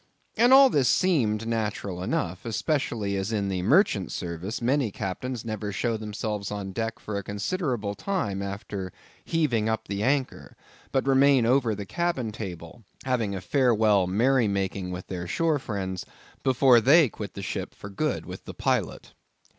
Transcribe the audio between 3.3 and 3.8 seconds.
in the